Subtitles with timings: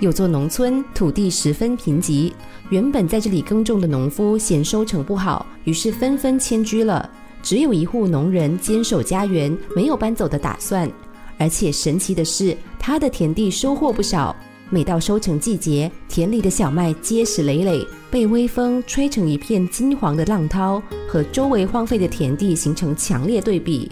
[0.00, 2.30] 有座农村土地十分贫瘠，
[2.68, 7.08] 原本在这里耕种的农夫嫌收成不好，于是纷纷迁居了。
[7.42, 10.90] 只有一户农人坚守家园，没有搬走的打算。
[11.38, 14.36] 而且神奇的是，他的田地收获不少。
[14.68, 23.90] 每到收成季节，田里的小麦结实累累，被微风吹成一片金黄的浪涛，和周围荒废的田地形成强烈对比。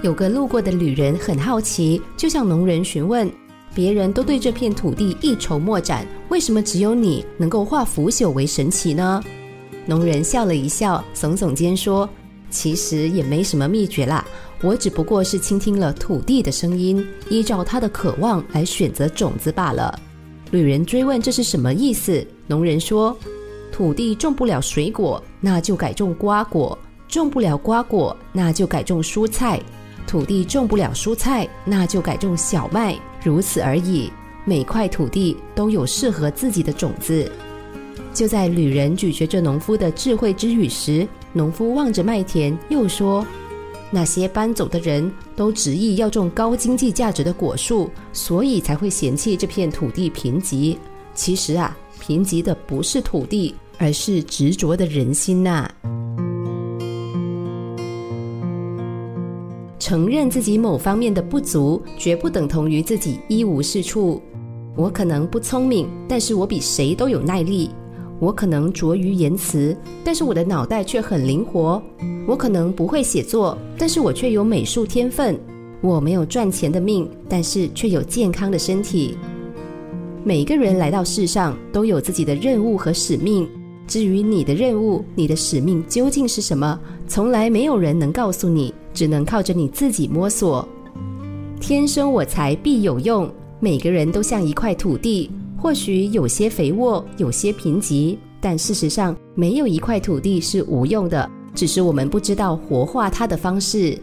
[0.00, 3.28] 有个路过的旅人很好奇，就向农人询问
[3.74, 9.22] ：“别人都对这片土地一筹莫展，为什么只有你能够化腐朽为神奇呢？”
[9.86, 12.08] 农人笑了一笑，耸耸肩说
[12.50, 14.24] ：“其实也没什么秘诀啦。”
[14.60, 19.96] 我只不过是倾听了土地的声音，依照它的渴望来选择种子罢了。
[20.50, 23.16] 旅人追问这是什么意思，农人说
[23.70, 29.60] ：“土地种不了水果，那就改种瓜果；种不了瓜果，那就改种蔬菜；
[30.08, 32.98] 土地种不了蔬菜，那就改种小麦。
[33.22, 34.10] 如此而已。
[34.44, 37.30] 每块土地都有适合自己的种子。”
[38.14, 43.24] 就在旅人咀嚼着农夫的智慧之语时，农夫望着麦田，又说。
[43.90, 50.76] 那些搬走的人都执意要种高经济价值的果树，所以才会嫌弃这片土地贫瘠。
[51.14, 55.70] 其实啊，贫瘠的不是土地，而是执着的人心呐。
[59.88, 64.20] 承认自己某方面的不足，绝不等同于自己一无是处。
[64.76, 67.70] 我可能不聪明，但是我比谁都有耐力。
[68.20, 71.82] 我可能拙于言辞，但是我的脑袋却很灵活。
[72.26, 75.40] 我可能不会写作，但是我却有美术天分。
[75.80, 79.16] 我没有赚钱的命，但是却有健康的身体。
[80.22, 83.48] 每个人来到世上都有自己的任务和使命。
[83.86, 90.68] 至于你的任务、你的使命究竟是什么，从来没有人能告诉你，只能靠着你自己摸索。
[91.60, 95.30] 天生我材必有用，每个人都像一块土地。
[95.56, 103.96] 或许有些肥沃，有些贫瘠，但事实上没有一块土地是无用的，只是我们不知道活化它的方式。